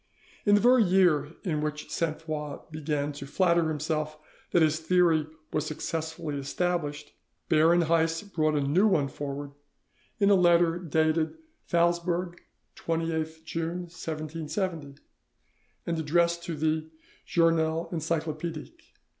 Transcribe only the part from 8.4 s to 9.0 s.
a new